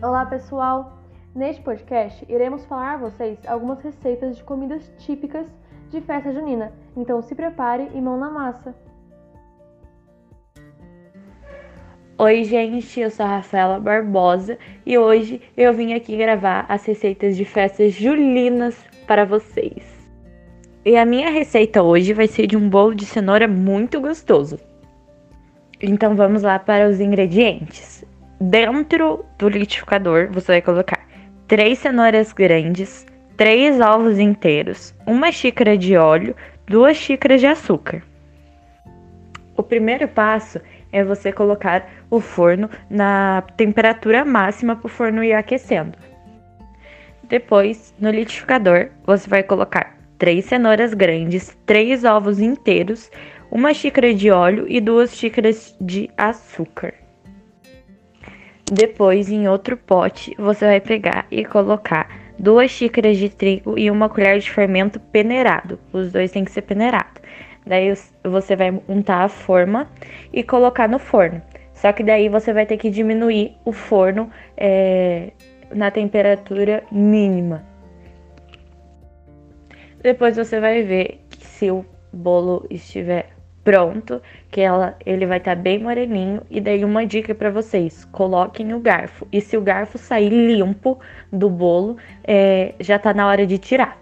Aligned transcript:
Olá, 0.00 0.24
pessoal! 0.24 0.96
Neste 1.34 1.60
podcast, 1.60 2.24
iremos 2.28 2.64
falar 2.66 2.94
a 2.94 2.96
vocês 2.98 3.36
algumas 3.44 3.80
receitas 3.80 4.36
de 4.36 4.44
comidas 4.44 4.88
típicas 4.98 5.48
de 5.90 6.00
festa 6.00 6.32
junina. 6.32 6.72
Então 6.96 7.20
se 7.20 7.34
prepare 7.34 7.90
e 7.92 8.00
mão 8.00 8.16
na 8.16 8.30
massa! 8.30 8.72
Oi, 12.16 12.44
gente, 12.44 13.00
eu 13.00 13.10
sou 13.10 13.26
a 13.26 13.38
Rafaela 13.38 13.80
Barbosa 13.80 14.56
e 14.86 14.96
hoje 14.96 15.42
eu 15.56 15.74
vim 15.74 15.92
aqui 15.94 16.16
gravar 16.16 16.64
as 16.68 16.86
receitas 16.86 17.36
de 17.36 17.44
festas 17.44 17.92
julinas 17.92 18.80
para 19.04 19.24
vocês. 19.24 19.82
E 20.84 20.96
a 20.96 21.04
minha 21.04 21.28
receita 21.28 21.82
hoje 21.82 22.12
vai 22.12 22.28
ser 22.28 22.46
de 22.46 22.56
um 22.56 22.70
bolo 22.70 22.94
de 22.94 23.04
cenoura 23.04 23.48
muito 23.48 24.00
gostoso. 24.00 24.60
Então 25.82 26.14
vamos 26.14 26.44
lá 26.44 26.56
para 26.56 26.88
os 26.88 27.00
ingredientes. 27.00 28.06
Dentro 28.40 29.24
do 29.36 29.48
liquidificador, 29.48 30.28
você 30.30 30.52
vai 30.52 30.62
colocar 30.62 31.00
três 31.48 31.80
cenouras 31.80 32.32
grandes, 32.32 33.04
três 33.36 33.80
ovos 33.80 34.20
inteiros, 34.20 34.94
uma 35.04 35.32
xícara 35.32 35.76
de 35.76 35.96
óleo, 35.96 36.36
duas 36.64 36.96
xícaras 36.96 37.40
de 37.40 37.48
açúcar. 37.48 38.00
O 39.56 39.62
primeiro 39.62 40.06
passo 40.06 40.60
é 40.92 41.02
você 41.02 41.32
colocar 41.32 41.90
o 42.08 42.20
forno 42.20 42.70
na 42.88 43.42
temperatura 43.56 44.24
máxima 44.24 44.76
para 44.76 44.86
o 44.86 44.88
forno 44.88 45.24
ir 45.24 45.32
aquecendo. 45.32 45.98
Depois, 47.24 47.92
no 47.98 48.08
liquidificador, 48.08 48.90
você 49.04 49.28
vai 49.28 49.42
colocar 49.42 49.98
três 50.16 50.44
cenouras 50.44 50.94
grandes, 50.94 51.58
três 51.66 52.04
ovos 52.04 52.38
inteiros, 52.38 53.10
uma 53.50 53.74
xícara 53.74 54.14
de 54.14 54.30
óleo 54.30 54.64
e 54.68 54.80
duas 54.80 55.16
xícaras 55.16 55.76
de 55.80 56.08
açúcar. 56.16 56.94
Depois, 58.70 59.30
em 59.30 59.48
outro 59.48 59.76
pote, 59.76 60.34
você 60.38 60.66
vai 60.66 60.80
pegar 60.80 61.26
e 61.30 61.44
colocar 61.44 62.08
duas 62.38 62.70
xícaras 62.70 63.16
de 63.16 63.28
trigo 63.30 63.78
e 63.78 63.90
uma 63.90 64.08
colher 64.08 64.38
de 64.38 64.50
fermento 64.50 65.00
peneirado. 65.00 65.78
Os 65.92 66.12
dois 66.12 66.30
têm 66.30 66.44
que 66.44 66.50
ser 66.50 66.62
peneirados. 66.62 67.22
Daí 67.66 67.92
você 68.22 68.54
vai 68.54 68.70
untar 68.88 69.24
a 69.24 69.28
forma 69.28 69.90
e 70.32 70.42
colocar 70.42 70.88
no 70.88 70.98
forno. 70.98 71.40
Só 71.72 71.92
que 71.92 72.02
daí 72.02 72.28
você 72.28 72.52
vai 72.52 72.66
ter 72.66 72.76
que 72.76 72.90
diminuir 72.90 73.56
o 73.64 73.72
forno 73.72 74.30
é, 74.56 75.32
na 75.74 75.90
temperatura 75.90 76.82
mínima. 76.90 77.64
Depois 80.02 80.36
você 80.36 80.60
vai 80.60 80.82
ver 80.82 81.20
se 81.38 81.70
o 81.70 81.84
bolo 82.12 82.66
estiver 82.70 83.37
pronto, 83.68 84.22
que 84.50 84.62
ela, 84.62 84.96
ele 85.04 85.26
vai 85.26 85.36
estar 85.36 85.54
tá 85.54 85.60
bem 85.60 85.78
moreninho. 85.78 86.40
E 86.50 86.58
daí 86.58 86.82
uma 86.86 87.04
dica 87.04 87.34
para 87.34 87.50
vocês, 87.50 88.06
coloquem 88.06 88.72
o 88.72 88.80
garfo. 88.80 89.28
E 89.30 89.42
se 89.42 89.58
o 89.58 89.60
garfo 89.60 89.98
sair 89.98 90.30
limpo 90.30 90.98
do 91.30 91.50
bolo, 91.50 91.98
é, 92.24 92.74
já 92.80 92.96
está 92.96 93.12
na 93.12 93.26
hora 93.26 93.46
de 93.46 93.58
tirar. 93.58 93.98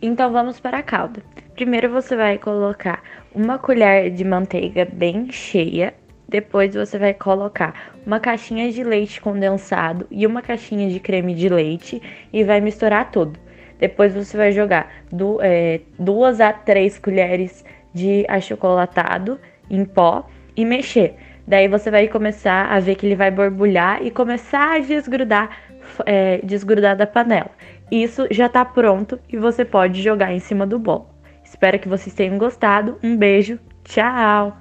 Então 0.00 0.32
vamos 0.32 0.58
para 0.60 0.78
a 0.78 0.82
calda. 0.82 1.22
Primeiro 1.54 1.90
você 1.90 2.16
vai 2.16 2.38
colocar 2.38 3.02
uma 3.34 3.58
colher 3.58 4.10
de 4.10 4.24
manteiga 4.24 4.88
bem 4.90 5.30
cheia. 5.30 5.92
Depois 6.26 6.74
você 6.74 6.98
vai 6.98 7.12
colocar 7.12 7.92
uma 8.06 8.18
caixinha 8.18 8.72
de 8.72 8.82
leite 8.82 9.20
condensado 9.20 10.06
e 10.10 10.26
uma 10.26 10.40
caixinha 10.40 10.88
de 10.88 10.98
creme 10.98 11.34
de 11.34 11.50
leite 11.50 12.00
e 12.32 12.42
vai 12.44 12.62
misturar 12.62 13.10
tudo. 13.10 13.38
Depois 13.82 14.14
você 14.14 14.36
vai 14.36 14.52
jogar 14.52 14.92
do, 15.10 15.40
é, 15.42 15.80
duas 15.98 16.40
a 16.40 16.52
três 16.52 17.00
colheres 17.00 17.64
de 17.92 18.24
achocolatado 18.28 19.40
em 19.68 19.84
pó 19.84 20.24
e 20.56 20.64
mexer. 20.64 21.16
Daí 21.48 21.66
você 21.66 21.90
vai 21.90 22.06
começar 22.06 22.66
a 22.66 22.78
ver 22.78 22.94
que 22.94 23.04
ele 23.04 23.16
vai 23.16 23.32
borbulhar 23.32 24.00
e 24.00 24.08
começar 24.08 24.76
a 24.76 24.78
desgrudar, 24.78 25.50
é, 26.06 26.38
desgrudar 26.44 26.96
da 26.96 27.08
panela. 27.08 27.50
Isso 27.90 28.28
já 28.30 28.46
está 28.46 28.64
pronto 28.64 29.18
e 29.28 29.36
você 29.36 29.64
pode 29.64 30.00
jogar 30.00 30.32
em 30.32 30.38
cima 30.38 30.64
do 30.64 30.78
bolo. 30.78 31.08
Espero 31.44 31.76
que 31.76 31.88
vocês 31.88 32.14
tenham 32.14 32.38
gostado. 32.38 33.00
Um 33.02 33.16
beijo, 33.16 33.58
tchau! 33.82 34.56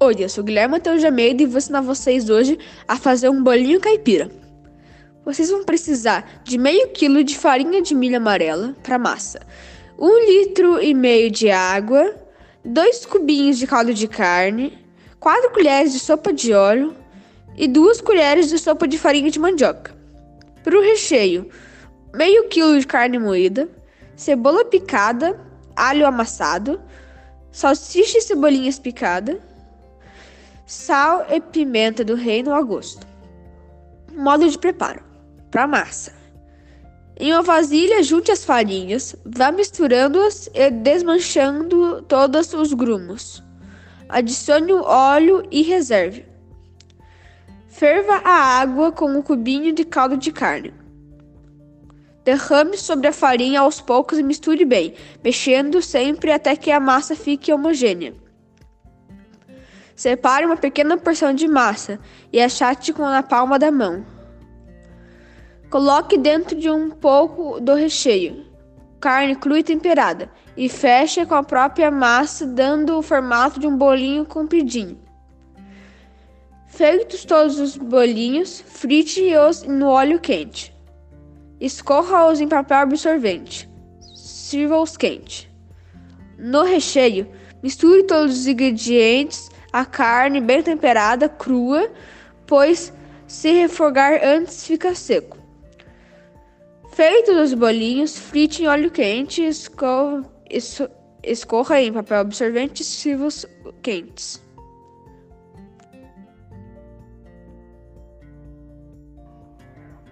Oi, 0.00 0.16
eu 0.18 0.28
sou 0.28 0.42
Guilherme 0.42 0.72
Matheus 0.72 1.00
de 1.00 1.06
Almeida 1.06 1.44
e 1.44 1.46
vou 1.46 1.58
ensinar 1.58 1.80
vocês 1.80 2.28
hoje 2.28 2.58
a 2.88 2.96
fazer 2.96 3.28
um 3.28 3.40
bolinho 3.40 3.80
caipira. 3.80 4.28
Vocês 5.24 5.48
vão 5.48 5.64
precisar 5.64 6.42
de 6.44 6.58
meio 6.58 6.90
quilo 6.90 7.24
de 7.24 7.38
farinha 7.38 7.80
de 7.80 7.94
milho 7.94 8.18
amarela 8.18 8.76
para 8.82 8.98
massa, 8.98 9.40
um 9.98 10.18
litro 10.18 10.82
e 10.82 10.92
meio 10.92 11.30
de 11.30 11.50
água, 11.50 12.14
dois 12.62 13.06
cubinhos 13.06 13.56
de 13.56 13.66
caldo 13.66 13.94
de 13.94 14.06
carne, 14.06 14.78
quatro 15.18 15.50
colheres 15.50 15.94
de 15.94 15.98
sopa 15.98 16.30
de 16.30 16.52
óleo 16.52 16.94
e 17.56 17.66
duas 17.66 18.02
colheres 18.02 18.50
de 18.50 18.58
sopa 18.58 18.86
de 18.86 18.98
farinha 18.98 19.30
de 19.30 19.38
mandioca. 19.38 19.96
Para 20.62 20.76
o 20.76 20.82
recheio, 20.82 21.48
meio 22.12 22.46
quilo 22.48 22.78
de 22.78 22.86
carne 22.86 23.18
moída, 23.18 23.66
cebola 24.14 24.62
picada, 24.66 25.40
alho 25.74 26.06
amassado, 26.06 26.78
salsicha 27.50 28.18
e 28.18 28.20
cebolinhas 28.20 28.78
picada, 28.78 29.40
sal 30.66 31.26
e 31.30 31.40
pimenta 31.40 32.04
do 32.04 32.14
reino 32.14 32.52
ao 32.52 32.62
gosto. 32.62 33.06
Modo 34.12 34.46
de 34.46 34.58
preparo 34.58 35.13
para 35.54 35.62
a 35.62 35.68
massa. 35.68 36.12
Em 37.16 37.32
uma 37.32 37.40
vasilha, 37.40 38.02
junte 38.02 38.32
as 38.32 38.44
farinhas, 38.44 39.14
vá 39.24 39.52
misturando-as 39.52 40.50
e 40.52 40.68
desmanchando 40.68 42.02
todos 42.02 42.52
os 42.52 42.72
grumos. 42.72 43.40
Adicione 44.08 44.72
o 44.72 44.82
óleo 44.82 45.46
e 45.52 45.62
reserve. 45.62 46.26
Ferva 47.68 48.14
a 48.24 48.58
água 48.58 48.90
com 48.90 49.06
um 49.06 49.22
cubinho 49.22 49.72
de 49.72 49.84
caldo 49.84 50.16
de 50.16 50.32
carne. 50.32 50.74
Derrame 52.24 52.76
sobre 52.76 53.06
a 53.06 53.12
farinha 53.12 53.60
aos 53.60 53.80
poucos 53.80 54.18
e 54.18 54.24
misture 54.24 54.64
bem, 54.64 54.94
mexendo 55.22 55.80
sempre 55.80 56.32
até 56.32 56.56
que 56.56 56.72
a 56.72 56.80
massa 56.80 57.14
fique 57.14 57.52
homogênea. 57.52 58.12
Separe 59.94 60.46
uma 60.46 60.56
pequena 60.56 60.96
porção 60.96 61.32
de 61.32 61.46
massa 61.46 62.00
e 62.32 62.40
achate 62.40 62.92
com 62.92 63.04
a 63.04 63.22
palma 63.22 63.56
da 63.56 63.70
mão. 63.70 64.13
Coloque 65.74 66.16
dentro 66.16 66.54
de 66.54 66.70
um 66.70 66.88
pouco 66.88 67.58
do 67.58 67.74
recheio, 67.74 68.46
carne 69.00 69.34
crua 69.34 69.58
e 69.58 69.64
temperada, 69.64 70.30
e 70.56 70.68
feche 70.68 71.26
com 71.26 71.34
a 71.34 71.42
própria 71.42 71.90
massa, 71.90 72.46
dando 72.46 72.96
o 72.96 73.02
formato 73.02 73.58
de 73.58 73.66
um 73.66 73.76
bolinho 73.76 74.24
compridinho. 74.24 74.96
Feitos 76.68 77.24
todos 77.24 77.58
os 77.58 77.76
bolinhos, 77.76 78.60
frite-os 78.60 79.64
no 79.64 79.88
óleo 79.88 80.20
quente. 80.20 80.72
Escorra-os 81.60 82.40
em 82.40 82.46
papel 82.46 82.78
absorvente. 82.78 83.68
Sirva-os 84.14 84.96
quente. 84.96 85.52
No 86.38 86.62
recheio, 86.62 87.26
misture 87.60 88.04
todos 88.04 88.38
os 88.38 88.46
ingredientes, 88.46 89.48
a 89.72 89.84
carne 89.84 90.40
bem 90.40 90.62
temperada, 90.62 91.28
crua, 91.28 91.90
pois 92.46 92.92
se 93.26 93.50
refogar 93.50 94.20
antes 94.22 94.64
fica 94.64 94.94
seco. 94.94 95.42
Feitos 96.94 97.36
os 97.36 97.54
bolinhos, 97.54 98.16
frite 98.16 98.62
em 98.62 98.68
óleo 98.68 98.88
quente, 98.88 99.44
escorra, 99.44 100.22
escorra 101.24 101.80
em 101.80 101.92
papel 101.92 102.20
absorvente 102.20 102.82
e 102.82 102.84
sirva 102.84 103.26
quentes. 103.82 104.40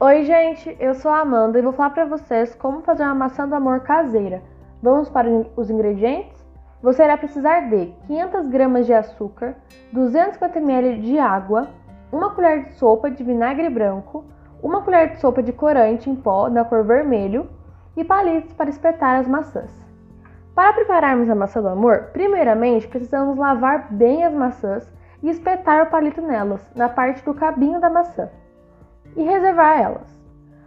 Oi, 0.01 0.25
gente, 0.25 0.77
eu 0.81 0.93
sou 0.95 1.13
a 1.13 1.21
Amanda 1.21 1.57
e 1.57 1.63
vou 1.63 1.73
falar 1.73 1.91
para 1.91 2.05
vocês 2.05 2.53
como 2.57 2.83
fazer 2.83 3.05
uma 3.05 3.15
maçã 3.15 3.47
do 3.47 3.55
amor 3.55 3.83
caseira. 3.83 4.43
Vamos 4.83 5.09
para 5.09 5.29
os 5.57 5.71
ingredientes? 5.71 6.45
Você 6.83 7.05
irá 7.05 7.17
precisar 7.17 7.61
de 7.71 7.93
500 8.09 8.49
gramas 8.49 8.87
de 8.87 8.93
açúcar, 8.93 9.55
250 9.93 10.59
ml 10.59 11.01
de 11.01 11.17
água, 11.17 11.69
uma 12.11 12.35
colher 12.35 12.65
de 12.65 12.75
sopa 12.75 13.09
de 13.09 13.23
vinagre 13.23 13.71
branco, 13.71 14.25
uma 14.63 14.83
colher 14.83 15.11
de 15.11 15.21
sopa 15.21 15.43
de 15.43 15.53
corante 15.53 16.09
em 16.09 16.15
pó 16.15 16.49
da 16.49 16.65
cor 16.65 16.85
vermelho 16.85 17.51
e 17.97 18.05
palitos 18.05 18.53
para 18.55 18.71
espetar 18.71 19.17
as 19.19 19.27
maçãs. 19.27 19.71
Para 20.55 20.73
prepararmos 20.73 21.29
a 21.29 21.35
maçã 21.35 21.61
do 21.61 21.69
amor, 21.69 22.11
primeiramente 22.13 22.87
precisamos 22.87 23.37
lavar 23.37 23.89
bem 23.91 24.25
as 24.25 24.33
maçãs 24.33 24.89
e 25.23 25.31
espetar 25.31 25.83
o 25.83 25.91
palito 25.91 26.21
nelas, 26.21 26.61
na 26.75 26.89
parte 26.89 27.25
do 27.25 27.35
cabinho 27.35 27.81
da 27.81 27.91
maçã, 27.91 28.29
e 29.17 29.23
reservar 29.23 29.81
elas. 29.81 30.23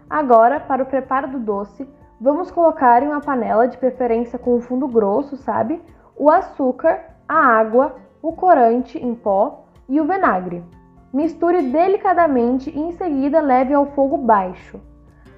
Agora, 0.10 0.60
para 0.60 0.84
o 0.84 0.86
preparo 0.86 1.28
do 1.28 1.40
doce, 1.40 1.88
vamos 2.20 2.52
colocar 2.52 3.02
em 3.04 3.08
uma 3.08 3.22
panela, 3.22 3.68
de 3.68 3.78
preferência 3.78 4.40
com 4.40 4.60
fundo 4.62 4.88
grosso, 4.88 5.38
sabe? 5.38 5.82
O 6.16 6.30
açúcar, 6.30 7.00
a 7.28 7.36
água, 7.36 7.96
o 8.22 8.34
corante 8.34 8.98
em 8.98 9.14
pó 9.14 9.66
e 9.88 10.00
o 10.00 10.06
vinagre. 10.06 10.64
Misture 11.14 11.62
delicadamente 11.62 12.70
e 12.70 12.80
em 12.80 12.92
seguida 12.92 13.42
leve 13.42 13.74
ao 13.74 13.86
fogo 13.88 14.18
baixo. 14.18 14.80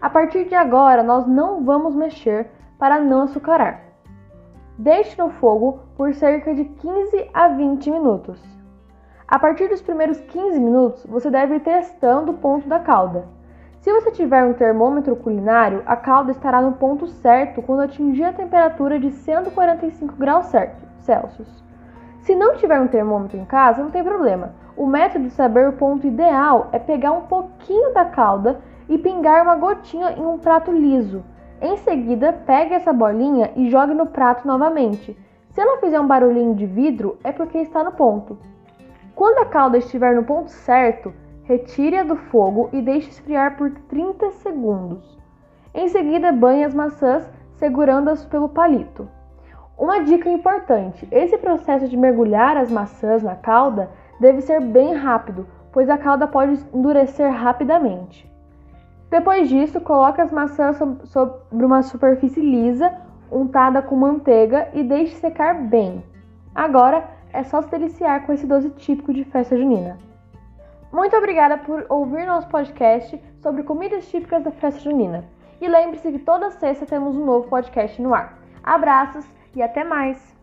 A 0.01 0.09
partir 0.09 0.45
de 0.45 0.55
agora, 0.55 1.03
nós 1.03 1.27
não 1.27 1.63
vamos 1.63 1.95
mexer 1.95 2.49
para 2.77 2.99
não 2.99 3.23
açucarar. 3.23 3.81
Deixe 4.77 5.17
no 5.17 5.29
fogo 5.29 5.79
por 5.95 6.13
cerca 6.13 6.53
de 6.53 6.65
15 6.65 7.29
a 7.33 7.47
20 7.47 7.89
minutos. 7.89 8.39
A 9.27 9.39
partir 9.39 9.67
dos 9.67 9.81
primeiros 9.81 10.19
15 10.19 10.59
minutos, 10.59 11.05
você 11.05 11.29
deve 11.29 11.55
ir 11.55 11.59
testando 11.61 12.31
o 12.31 12.37
ponto 12.37 12.67
da 12.67 12.79
calda. 12.79 13.25
Se 13.81 13.91
você 13.91 14.11
tiver 14.11 14.43
um 14.43 14.53
termômetro 14.53 15.15
culinário, 15.15 15.81
a 15.85 15.95
calda 15.95 16.31
estará 16.31 16.61
no 16.61 16.73
ponto 16.73 17.07
certo 17.07 17.61
quando 17.61 17.81
atingir 17.81 18.23
a 18.23 18.33
temperatura 18.33 18.99
de 18.99 19.11
145 19.11 20.15
graus 20.15 20.51
Celsius. 20.99 21.63
Se 22.21 22.35
não 22.35 22.55
tiver 22.55 22.79
um 22.79 22.87
termômetro 22.87 23.37
em 23.37 23.45
casa, 23.45 23.81
não 23.81 23.89
tem 23.89 24.03
problema. 24.03 24.53
O 24.77 24.85
método 24.85 25.25
de 25.25 25.31
saber 25.31 25.68
o 25.68 25.74
ponto 25.74 26.06
ideal 26.06 26.69
é 26.71 26.77
pegar 26.77 27.12
um 27.12 27.21
pouquinho 27.21 27.91
da 27.95 28.06
calda 28.06 28.62
e 28.88 28.95
pingar 28.95 29.41
uma 29.41 29.56
gotinha 29.56 30.12
em 30.12 30.24
um 30.24 30.38
prato 30.38 30.71
liso. 30.71 31.24
Em 31.59 31.75
seguida, 31.77 32.31
pegue 32.31 32.75
essa 32.75 32.94
bolinha 32.94 33.51
e 33.56 33.71
jogue 33.71 33.95
no 33.95 34.06
prato 34.06 34.47
novamente. 34.47 35.18
Se 35.50 35.59
ela 35.59 35.79
fizer 35.79 36.00
um 36.00 36.06
barulhinho 36.06 36.53
de 36.53 36.68
vidro, 36.68 37.18
é 37.24 37.31
porque 37.31 37.57
está 37.57 37.83
no 37.83 37.91
ponto. 37.94 38.38
Quando 39.15 39.39
a 39.39 39.45
calda 39.45 39.79
estiver 39.79 40.13
no 40.13 40.24
ponto 40.24 40.51
certo, 40.51 41.12
retire-a 41.45 42.03
do 42.03 42.15
fogo 42.15 42.69
e 42.71 42.80
deixe 42.80 43.09
esfriar 43.09 43.57
por 43.57 43.71
30 43.89 44.30
segundos. 44.30 45.18
Em 45.73 45.88
seguida, 45.88 46.31
banhe 46.31 46.63
as 46.63 46.75
maçãs 46.75 47.27
segurando-as 47.56 48.23
pelo 48.25 48.50
palito. 48.50 49.09
Uma 49.75 50.03
dica 50.03 50.30
importante: 50.30 51.07
esse 51.12 51.35
processo 51.39 51.88
de 51.88 51.97
mergulhar 51.97 52.57
as 52.57 52.71
maçãs 52.71 53.23
na 53.23 53.35
calda 53.35 53.89
deve 54.19 54.41
ser 54.41 54.61
bem 54.61 54.93
rápido, 54.93 55.47
pois 55.71 55.89
a 55.89 55.97
calda 55.97 56.27
pode 56.27 56.59
endurecer 56.73 57.31
rapidamente. 57.31 58.29
Depois 59.09 59.47
disso, 59.47 59.79
coloque 59.79 60.19
as 60.19 60.31
maçãs 60.31 60.77
sobre 61.05 61.65
uma 61.65 61.81
superfície 61.81 62.41
lisa, 62.41 62.93
untada 63.31 63.81
com 63.81 63.95
manteiga 63.95 64.69
e 64.73 64.83
deixe 64.83 65.15
secar 65.15 65.55
bem. 65.55 66.03
Agora 66.53 67.07
é 67.31 67.43
só 67.43 67.61
se 67.61 67.69
deliciar 67.69 68.25
com 68.25 68.33
esse 68.33 68.45
doce 68.45 68.69
típico 68.71 69.13
de 69.13 69.23
festa 69.23 69.57
junina. 69.57 69.97
Muito 70.91 71.15
obrigada 71.15 71.57
por 71.57 71.85
ouvir 71.89 72.25
nosso 72.25 72.47
podcast 72.47 73.21
sobre 73.41 73.63
comidas 73.63 74.09
típicas 74.09 74.43
da 74.43 74.51
festa 74.51 74.79
junina. 74.79 75.23
E 75.59 75.67
lembre-se 75.67 76.11
que 76.11 76.19
toda 76.19 76.51
sexta 76.51 76.85
temos 76.85 77.15
um 77.15 77.25
novo 77.25 77.47
podcast 77.47 78.01
no 78.01 78.13
ar. 78.13 78.37
Abraços 78.63 79.25
e 79.55 79.61
até 79.61 79.83
mais! 79.83 80.36